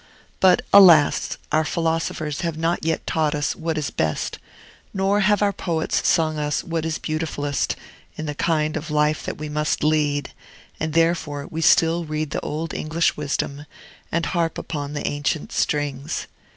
But, 0.39 0.63
alas! 0.73 1.37
our 1.51 1.63
philosophers 1.63 2.41
have 2.41 2.57
not 2.57 2.83
yet 2.83 3.05
taught 3.05 3.35
us 3.35 3.55
what 3.55 3.77
is 3.77 3.91
best, 3.91 4.39
nor 4.95 5.19
have 5.19 5.43
our 5.43 5.53
poets 5.53 6.01
sung 6.07 6.39
us 6.39 6.63
what 6.63 6.85
is 6.87 6.97
beautifulest, 6.97 7.75
in 8.15 8.25
the 8.25 8.33
kind 8.33 8.75
of 8.75 8.89
life 8.89 9.23
that 9.25 9.37
we 9.37 9.47
must 9.47 9.83
lead; 9.83 10.31
and 10.79 10.93
therefore 10.93 11.45
we 11.51 11.61
still 11.61 12.05
read 12.05 12.31
the 12.31 12.41
old 12.41 12.73
English 12.73 13.15
wisdom, 13.15 13.67
and 14.11 14.25
harp 14.25 14.57
upon 14.57 14.93
the 14.93 15.05
ancient 15.07 15.51
strings. 15.51 16.25